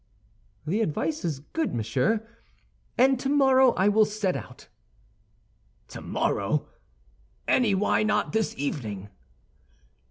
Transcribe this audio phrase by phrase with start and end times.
[0.65, 2.27] "The advice is good, monsieur,
[2.97, 4.67] and tomorrow I will set out."
[5.87, 6.67] "Tomorrow!
[7.47, 9.09] Any why not this evening?"